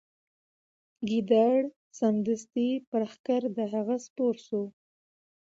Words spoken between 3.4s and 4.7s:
د هغه سپور سو